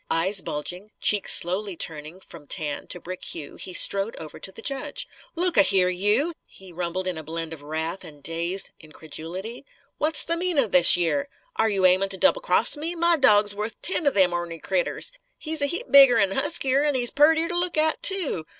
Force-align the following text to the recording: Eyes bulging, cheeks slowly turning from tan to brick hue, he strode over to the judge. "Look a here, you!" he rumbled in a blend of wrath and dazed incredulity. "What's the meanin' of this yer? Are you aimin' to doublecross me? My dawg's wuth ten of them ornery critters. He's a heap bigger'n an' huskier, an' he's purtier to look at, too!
Eyes 0.09 0.41
bulging, 0.41 0.89
cheeks 0.99 1.31
slowly 1.31 1.75
turning 1.77 2.19
from 2.19 2.47
tan 2.47 2.87
to 2.87 2.99
brick 2.99 3.23
hue, 3.23 3.55
he 3.55 3.71
strode 3.71 4.15
over 4.15 4.39
to 4.39 4.51
the 4.51 4.63
judge. 4.63 5.07
"Look 5.35 5.57
a 5.57 5.61
here, 5.61 5.89
you!" 5.89 6.33
he 6.47 6.71
rumbled 6.73 7.05
in 7.05 7.19
a 7.19 7.23
blend 7.23 7.53
of 7.53 7.61
wrath 7.61 8.03
and 8.03 8.23
dazed 8.23 8.71
incredulity. 8.79 9.63
"What's 9.99 10.23
the 10.23 10.37
meanin' 10.37 10.63
of 10.63 10.71
this 10.71 10.97
yer? 10.97 11.27
Are 11.55 11.69
you 11.69 11.85
aimin' 11.85 12.09
to 12.09 12.17
doublecross 12.17 12.75
me? 12.77 12.95
My 12.95 13.15
dawg's 13.15 13.53
wuth 13.53 13.79
ten 13.83 14.07
of 14.07 14.15
them 14.15 14.33
ornery 14.33 14.57
critters. 14.57 15.11
He's 15.37 15.61
a 15.61 15.67
heap 15.67 15.91
bigger'n 15.91 16.31
an' 16.31 16.31
huskier, 16.31 16.83
an' 16.83 16.95
he's 16.95 17.11
purtier 17.11 17.47
to 17.47 17.55
look 17.55 17.77
at, 17.77 18.01
too! 18.01 18.47